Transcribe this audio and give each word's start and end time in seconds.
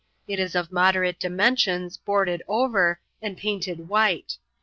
It 0.27 0.39
is 0.39 0.55
of 0.55 0.71
moderate 0.71 1.19
dimensions, 1.19 1.95
boarded 1.95 2.41
over, 2.47 2.99
and 3.21 3.37
painted 3.37 3.87
white. 3.87 4.37